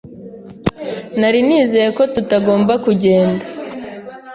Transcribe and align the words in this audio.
Nari 1.19 1.39
nizeye 1.47 1.89
ko 1.97 2.03
tutagomba 2.13 2.73
kugenda. 2.85 3.45